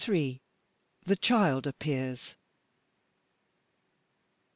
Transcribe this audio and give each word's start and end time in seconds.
THE 1.05 1.15
CHILD 1.15 1.67
APPEARS. 1.67 2.35